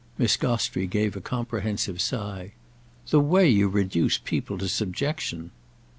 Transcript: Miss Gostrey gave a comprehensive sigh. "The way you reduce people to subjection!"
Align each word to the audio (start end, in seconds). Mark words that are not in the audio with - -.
Miss 0.17 0.35
Gostrey 0.35 0.87
gave 0.87 1.15
a 1.15 1.21
comprehensive 1.21 2.01
sigh. 2.01 2.53
"The 3.11 3.19
way 3.19 3.47
you 3.47 3.69
reduce 3.69 4.17
people 4.17 4.57
to 4.57 4.67
subjection!" 4.67 5.51